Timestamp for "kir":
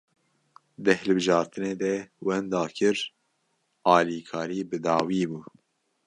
2.75-2.97